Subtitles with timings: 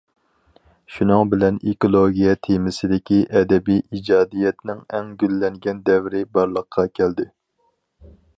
[0.93, 7.29] شۇنىڭ بىلەن ئېكولوگىيە تېمىسىدىكى ئەدەبىي ئىجادىيەتنىڭ ئەڭ گۈللەنگەن دەۋرى بارلىققا كەلدى.